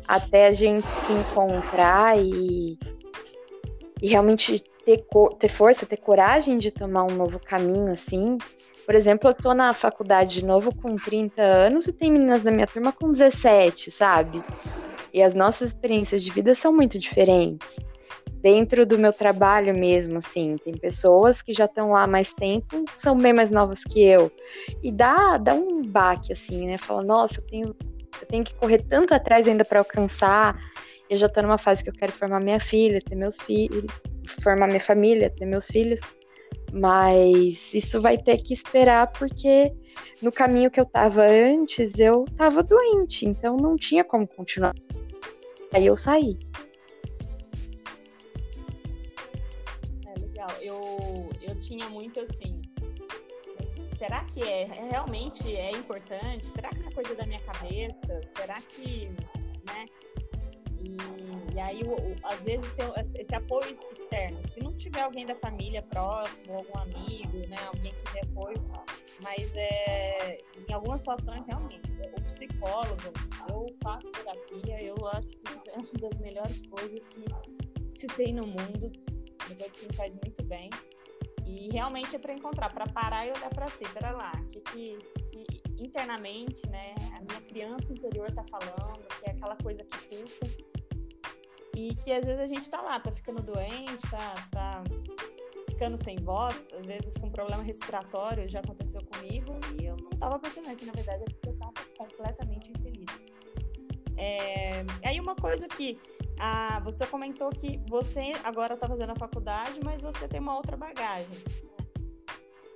[0.07, 2.79] até a gente se encontrar e,
[4.03, 5.05] e realmente ter,
[5.39, 8.39] ter força, ter coragem de tomar um novo caminho, assim.
[8.85, 12.51] Por exemplo, eu tô na faculdade de novo com 30 anos e tem meninas da
[12.51, 14.43] minha turma com 17, sabe?
[15.13, 17.69] E as nossas experiências de vida são muito diferentes
[18.43, 22.85] dentro do meu trabalho mesmo, assim, tem pessoas que já estão lá há mais tempo,
[22.99, 24.33] são bem mais novas que eu.
[24.83, 26.77] E dá, dá um baque, assim, né?
[26.77, 27.77] Fala, nossa, eu tenho,
[28.21, 30.61] eu tenho que correr tanto atrás ainda para alcançar.
[31.09, 33.87] Eu já tô numa fase que eu quero formar minha filha, ter meus filhos,
[34.43, 36.01] formar minha família, ter meus filhos.
[36.73, 39.73] Mas isso vai ter que esperar porque
[40.23, 44.75] no caminho que eu tava antes, eu tava doente, então não tinha como continuar.
[45.73, 46.39] Aí eu saí.
[50.43, 50.51] legal.
[50.61, 52.61] Eu, eu tinha muito assim.
[53.97, 56.47] Será que é realmente é importante?
[56.47, 58.21] Será que é coisa da minha cabeça?
[58.25, 59.09] Será que,
[59.65, 59.87] né?
[60.81, 60.97] E,
[61.55, 64.39] e aí, o, o, às vezes, tem esse apoio externo.
[64.45, 67.59] Se não tiver alguém da família próximo, algum amigo, né?
[67.67, 68.57] Alguém que dê apoio.
[69.21, 70.39] Mas é,
[70.69, 73.13] em algumas situações, realmente, o psicólogo,
[73.49, 77.25] eu faço terapia, eu acho que é uma das melhores coisas que
[77.91, 78.91] se tem no mundo
[79.47, 80.71] uma coisa que me faz muito bem.
[81.47, 84.99] E realmente é para encontrar, para parar e olhar para si, para lá, que, que,
[85.29, 90.47] que, internamente, né, a minha criança interior tá falando, que é aquela coisa que pulsa.
[91.75, 94.85] E que às vezes a gente tá lá, tá ficando doente, tá, tá
[95.69, 100.39] ficando sem voz, às vezes com problema respiratório, já aconteceu comigo, e eu não tava
[100.39, 103.07] percebendo que na verdade é porque eu tava completamente infeliz.
[104.17, 104.85] É...
[105.05, 105.99] Aí uma coisa que
[106.39, 110.77] ah, você comentou que você agora está fazendo a faculdade, mas você tem uma outra
[110.77, 111.39] bagagem.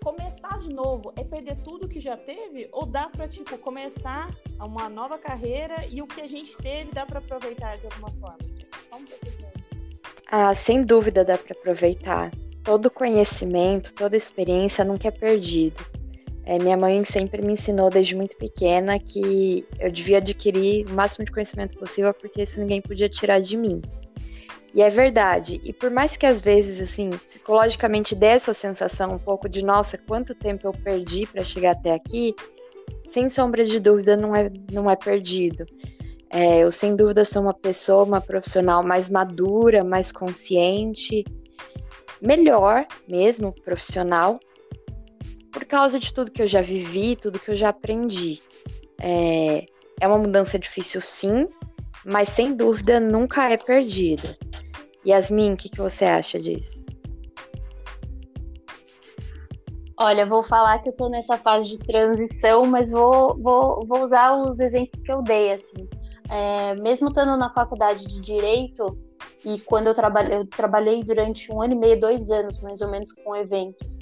[0.03, 2.69] Começar de novo é perder tudo que já teve?
[2.73, 7.05] Ou dá para tipo, começar uma nova carreira e o que a gente teve dá
[7.05, 8.56] para aproveitar de alguma forma?
[10.31, 12.31] Ah, sem dúvida dá para aproveitar.
[12.65, 15.85] Todo conhecimento, toda experiência nunca é perdido.
[16.45, 21.25] É, minha mãe sempre me ensinou desde muito pequena que eu devia adquirir o máximo
[21.25, 23.83] de conhecimento possível, porque isso ninguém podia tirar de mim.
[24.73, 25.61] E é verdade.
[25.65, 29.97] E por mais que às vezes, assim, psicologicamente dê essa sensação um pouco de nossa,
[29.97, 32.35] quanto tempo eu perdi para chegar até aqui,
[33.11, 35.67] sem sombra de dúvida não é, não é perdido.
[36.31, 41.25] É, eu sem dúvida sou uma pessoa, uma profissional mais madura, mais consciente,
[42.21, 44.41] melhor mesmo profissional,
[45.53, 48.41] por causa de tudo que eu já vivi, tudo que eu já aprendi.
[49.01, 49.67] É,
[50.01, 51.49] é uma mudança difícil, sim,
[52.05, 54.37] mas sem dúvida nunca é perdida.
[55.07, 56.85] Yasmin, o que, que você acha disso?
[59.99, 64.37] Olha, vou falar que eu tô nessa fase de transição, mas vou, vou, vou usar
[64.37, 65.89] os exemplos que eu dei, assim.
[66.31, 68.99] É, mesmo estando na faculdade de Direito,
[69.45, 72.91] e quando eu trabalhei, eu trabalhei durante um ano e meio, dois anos, mais ou
[72.91, 74.01] menos, com eventos.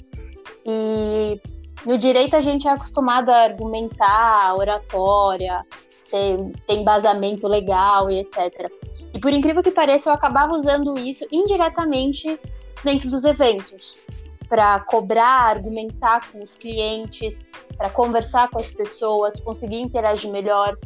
[0.65, 1.39] E
[1.85, 5.63] no direito a gente é acostumado a argumentar, oratória,
[6.09, 8.71] ter embasamento legal e etc.
[9.13, 12.39] E por incrível que pareça, eu acabava usando isso indiretamente
[12.83, 13.97] dentro dos eventos
[14.49, 17.45] para cobrar, argumentar com os clientes,
[17.77, 20.77] para conversar com as pessoas, conseguir interagir melhor.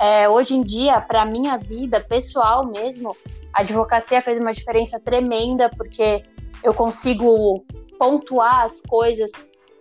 [0.00, 3.14] É, hoje em dia, para minha vida pessoal mesmo,
[3.52, 6.22] a advocacia fez uma diferença tremenda porque
[6.64, 7.62] eu consigo
[7.98, 9.30] pontuar as coisas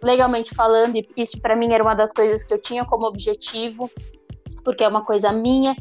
[0.04, 3.90] legalmente falando, e isso para mim era uma das coisas que eu tinha como objetivo,
[4.66, 5.74] porque é uma coisa minha,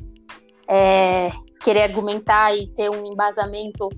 [0.69, 3.89] é, querer argumentar e ter um embasamento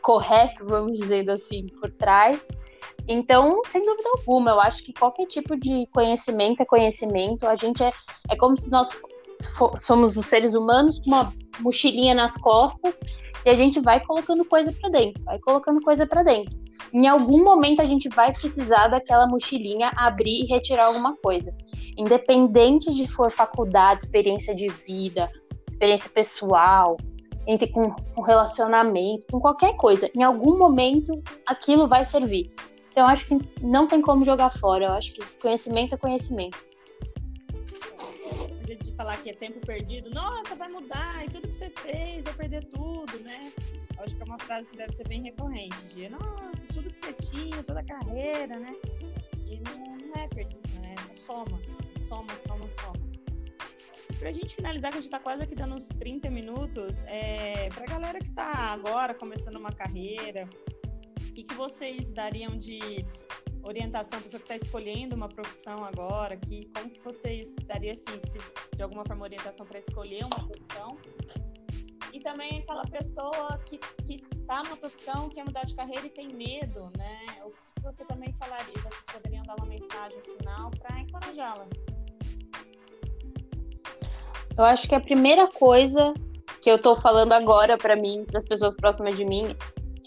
[0.00, 2.48] correto, vamos dizer assim, por trás.
[3.06, 7.46] Então, sem dúvida alguma, eu acho que qualquer tipo de conhecimento é conhecimento.
[7.46, 7.92] A gente é,
[8.30, 8.94] é como se nós
[9.78, 13.00] somos os seres humanos com uma mochilinha nas costas
[13.44, 16.58] e a gente vai colocando coisa para dentro, vai colocando coisa para dentro.
[16.92, 21.54] Em algum momento a gente vai precisar daquela mochilinha abrir e retirar alguma coisa.
[21.96, 25.30] Independente de for faculdade, experiência de vida,
[25.70, 26.96] experiência pessoal,
[27.46, 32.50] entre com, com relacionamento, com qualquer coisa, em algum momento aquilo vai servir.
[32.94, 34.86] Então, acho que não tem como jogar fora.
[34.86, 36.56] Eu acho que conhecimento é conhecimento.
[38.96, 42.64] Falar que é tempo perdido, nossa, vai mudar e tudo que você fez vai perder
[42.64, 43.52] tudo, né?
[43.98, 47.12] Acho que é uma frase que deve ser bem recorrente, de nossa, tudo que você
[47.12, 48.74] tinha, toda a carreira, né?
[49.46, 50.94] E não, não é perdido, né?
[51.12, 51.58] Só soma,
[51.96, 53.14] soma, soma, soma.
[54.18, 57.86] Pra gente finalizar, que a gente tá quase aqui dando uns 30 minutos, é, pra
[57.86, 60.48] galera que tá agora começando uma carreira,
[61.20, 63.04] o que, que vocês dariam de
[63.64, 68.38] orientação, pessoa que está escolhendo uma profissão agora, que como que vocês dariam assim, se,
[68.76, 70.96] de alguma forma orientação para escolher uma profissão?
[72.12, 76.28] E também aquela pessoa que que está numa profissão, quer mudar de carreira e tem
[76.28, 77.26] medo, né?
[77.44, 78.74] O que você também falaria?
[78.74, 81.66] Vocês poderiam dar uma mensagem final para encorajá-la?
[84.56, 86.14] Eu acho que a primeira coisa
[86.60, 89.56] que eu tô falando agora para mim, para as pessoas próximas de mim,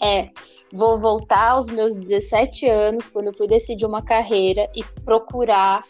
[0.02, 0.28] é
[0.72, 5.82] vou voltar aos meus 17 anos, quando eu fui decidir uma carreira e procurar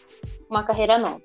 [0.49, 1.21] uma carreira nova.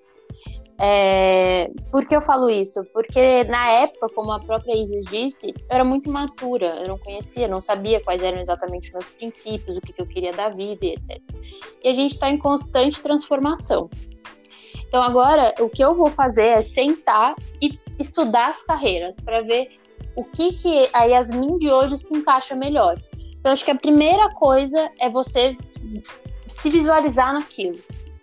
[0.78, 1.70] É...
[1.90, 2.84] Por que eu falo isso?
[2.92, 7.46] Porque na época, como a própria Isis disse, eu era muito matura, eu não conhecia,
[7.46, 10.84] não sabia quais eram exatamente os meus princípios, o que, que eu queria da vida
[10.84, 11.20] e etc.
[11.82, 13.88] E a gente está em constante transformação.
[14.88, 19.68] Então agora o que eu vou fazer é sentar e estudar as carreiras para ver
[20.16, 23.00] o que que a Yasmin de hoje se encaixa melhor.
[23.38, 25.56] Então acho que a primeira coisa é você
[26.48, 27.78] se visualizar naquilo.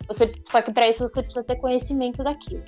[0.08, 2.64] Você, só que para isso você precisa ter conhecimento daquilo.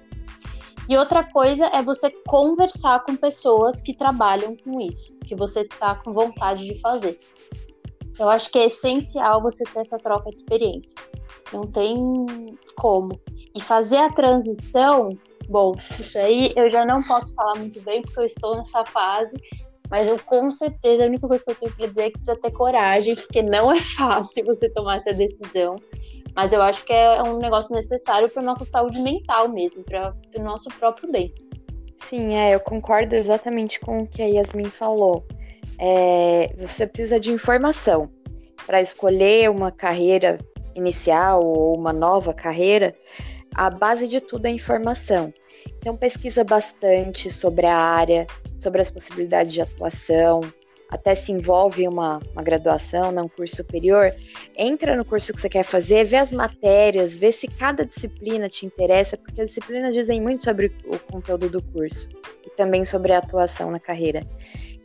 [0.88, 5.94] E outra coisa é você conversar com pessoas que trabalham com isso, que você está
[5.94, 7.18] com vontade de fazer.
[8.18, 10.96] Eu acho que é essencial você ter essa troca de experiência.
[11.52, 11.94] Não tem
[12.76, 13.18] como.
[13.54, 15.10] E fazer a transição,
[15.48, 19.36] bom, isso aí eu já não posso falar muito bem porque eu estou nessa fase,
[19.90, 22.40] mas eu com certeza a única coisa que eu tenho para dizer é que precisa
[22.40, 25.76] ter coragem, porque não é fácil você tomar essa decisão.
[26.34, 30.42] Mas eu acho que é um negócio necessário para nossa saúde mental mesmo, para o
[30.42, 31.32] nosso próprio bem.
[32.10, 35.24] Sim, é, eu concordo exatamente com o que a Yasmin falou.
[35.78, 38.10] É, você precisa de informação
[38.66, 40.38] para escolher uma carreira
[40.74, 42.94] inicial ou uma nova carreira,
[43.54, 45.32] a base de tudo é informação.
[45.78, 48.26] Então pesquisa bastante sobre a área,
[48.58, 50.40] sobre as possibilidades de atuação,
[50.94, 54.14] até se envolve em uma, uma graduação, né, um curso superior,
[54.56, 58.64] entra no curso que você quer fazer, vê as matérias, vê se cada disciplina te
[58.64, 62.08] interessa, porque as disciplinas dizem muito sobre o conteúdo do curso
[62.46, 64.24] e também sobre a atuação na carreira.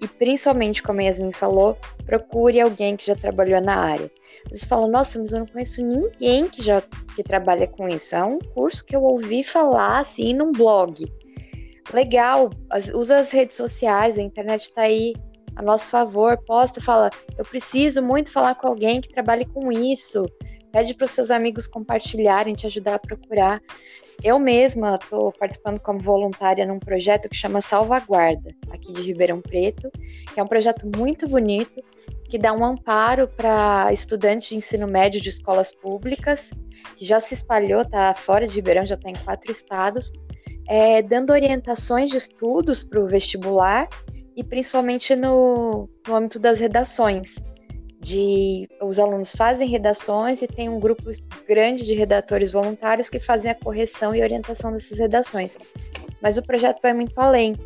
[0.01, 4.09] E principalmente, como a Yasmin falou, procure alguém que já trabalhou na área.
[4.49, 6.81] Eles falam, nossa, mas eu não conheço ninguém que já
[7.15, 8.15] que trabalha com isso.
[8.15, 11.05] É um curso que eu ouvi falar assim num blog.
[11.93, 12.49] Legal,
[12.95, 15.13] usa as redes sociais, a internet está aí
[15.59, 20.25] a nosso favor, posta, fala, eu preciso muito falar com alguém que trabalhe com isso.
[20.71, 23.61] Pede para os seus amigos compartilharem, te ajudar a procurar.
[24.23, 29.91] Eu mesma estou participando como voluntária num projeto que chama Salvaguarda, aqui de Ribeirão Preto,
[30.33, 31.83] que é um projeto muito bonito,
[32.29, 36.51] que dá um amparo para estudantes de ensino médio de escolas públicas,
[36.95, 40.09] que já se espalhou, está fora de Ribeirão, já está em quatro estados,
[40.69, 43.89] é, dando orientações de estudos para o vestibular
[44.39, 47.35] e principalmente no, no âmbito das redações
[47.99, 51.03] de os alunos fazem redações e tem um grupo
[51.45, 55.57] grande de redatores voluntários que fazem a correção e orientação dessas redações.
[56.21, 57.57] Mas o projeto vai muito além.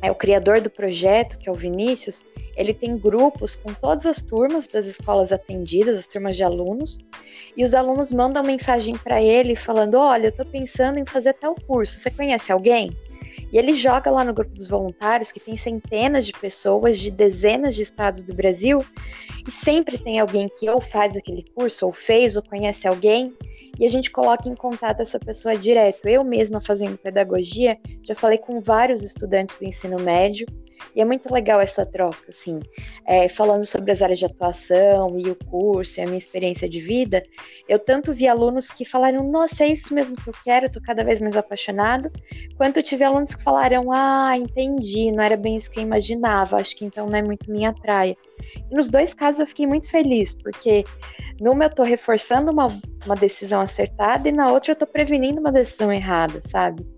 [0.00, 2.24] É o criador do projeto, que é o Vinícius,
[2.56, 6.96] ele tem grupos com todas as turmas das escolas atendidas, as turmas de alunos,
[7.54, 11.54] e os alunos mandam mensagem para ele falando: "Olha, eu estou pensando em fazer tal
[11.54, 11.98] curso.
[11.98, 12.96] Você conhece alguém?"
[13.52, 17.74] E ele joga lá no grupo dos voluntários, que tem centenas de pessoas de dezenas
[17.74, 18.84] de estados do Brasil,
[19.46, 23.32] e sempre tem alguém que ou faz aquele curso, ou fez, ou conhece alguém,
[23.78, 26.08] e a gente coloca em contato essa pessoa direto.
[26.08, 30.46] Eu mesma fazendo pedagogia, já falei com vários estudantes do ensino médio,
[30.94, 32.60] E é muito legal essa troca, assim,
[33.06, 36.80] é, falando sobre as áreas de atuação e o curso e a minha experiência de
[36.80, 37.22] vida,
[37.68, 40.80] eu tanto vi alunos que falaram, nossa, é isso mesmo que eu quero, eu tô
[40.80, 42.10] cada vez mais apaixonado,
[42.56, 46.76] quanto tive alunos que falaram, ah, entendi, não era bem isso que eu imaginava, acho
[46.76, 48.16] que então não é muito minha praia.
[48.70, 50.84] E nos dois casos eu fiquei muito feliz, porque
[51.40, 52.68] numa eu tô reforçando uma,
[53.04, 56.95] uma decisão acertada e na outra eu tô prevenindo uma decisão errada, sabe?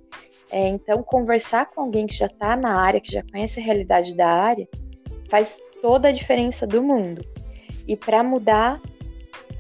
[0.51, 4.15] É, então, conversar com alguém que já está na área, que já conhece a realidade
[4.17, 4.67] da área,
[5.29, 7.23] faz toda a diferença do mundo.
[7.87, 8.81] E para mudar,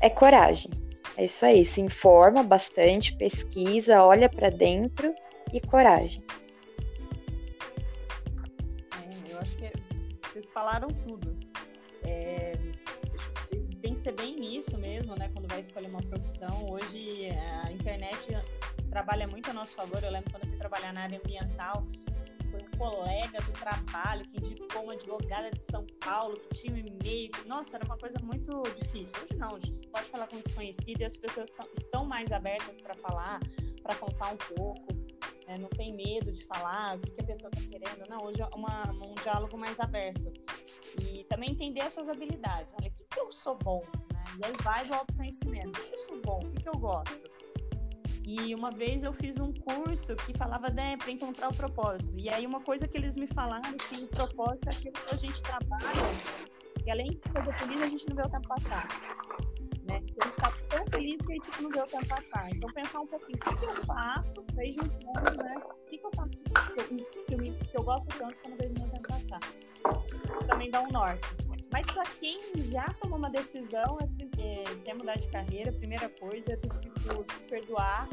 [0.01, 0.70] é coragem.
[1.16, 1.64] É isso aí.
[1.64, 5.14] Se informa bastante, pesquisa, olha para dentro
[5.53, 6.22] e coragem.
[8.95, 9.70] É, eu acho que
[10.26, 11.36] vocês falaram tudo.
[12.05, 12.53] É,
[13.82, 15.30] tem que ser bem nisso mesmo, né?
[15.34, 16.70] Quando vai escolher uma profissão.
[16.70, 17.30] Hoje
[17.64, 18.36] a internet
[18.89, 20.03] trabalha muito a nosso favor.
[20.03, 21.86] Eu lembro quando eu fui trabalhar na área ambiental,
[22.51, 27.30] foi um colega do trabalho que indicou uma advogada de São Paulo que tinha e-mail.
[27.47, 29.14] Nossa, era uma coisa muito difícil.
[29.22, 32.95] Hoje não, você pode falar com um desconhecido e as pessoas estão mais abertas para
[32.95, 33.41] falar,
[33.82, 34.86] para contar um pouco.
[35.47, 35.59] Né?
[35.59, 38.09] Não tem medo de falar o que, que a pessoa está querendo.
[38.09, 40.32] Não, hoje é uma, um diálogo mais aberto.
[41.01, 42.74] E também entender as suas habilidades.
[42.80, 43.82] Olha, o que, que eu sou bom?
[44.12, 44.24] Né?
[44.39, 45.78] E aí vai do autoconhecimento.
[45.78, 46.41] O que, que eu sou bom?
[46.43, 47.30] O que, que eu gosto?
[48.29, 52.18] E uma vez eu fiz um curso que falava né, para encontrar o propósito.
[52.18, 55.16] E aí uma coisa que eles me falaram que o propósito é aquilo que a
[55.16, 55.89] gente trabalha,
[56.85, 58.87] que além de fazer feliz, a gente não vê o tempo passar.
[59.87, 59.95] Né?
[59.95, 62.51] A gente está tão feliz que a gente não vê o tempo passar.
[62.51, 65.55] Então pensar um pouquinho, o que, eu faço para ir juntando, né?
[65.64, 69.09] O que, eu faço que eu, que eu, que eu gosto tanto vejo o tempo
[69.09, 69.41] passar.
[70.47, 71.26] Também dá um norte.
[71.72, 72.39] Mas para quem
[72.70, 74.07] já tomou uma decisão, é
[74.39, 78.09] é, quer mudar de carreira, a primeira coisa é do tipo se perdoar.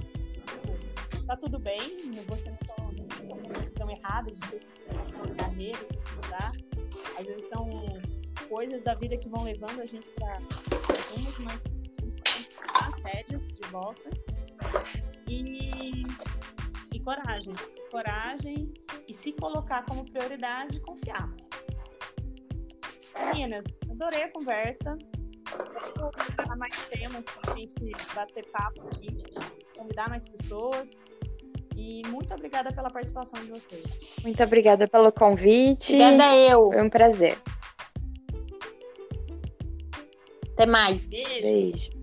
[1.28, 1.80] Tá tudo bem,
[2.28, 6.54] você não tomou uma decisão errada de ter de carreira, de mudar.
[7.18, 7.68] Às vezes são
[8.48, 11.80] coisas da vida que vão levando a gente para rumos, mas
[12.84, 14.10] as rédeas de volta.
[15.28, 16.04] E,
[16.94, 17.54] e coragem.
[17.90, 18.74] Coragem
[19.08, 21.34] e se colocar como prioridade, confiar.
[23.34, 24.98] Meninas, adorei a conversa.
[26.00, 29.18] Vou colocar mais temas para a gente bater papo aqui,
[29.78, 31.02] convidar mais pessoas.
[31.76, 33.84] E muito obrigada pela participação de vocês.
[34.24, 35.94] Muito obrigada pelo convite.
[35.94, 36.72] Obrigada eu.
[36.72, 37.38] Foi um prazer.
[40.54, 41.10] Até mais.
[41.10, 41.42] Beijo.
[41.42, 41.95] Beijo.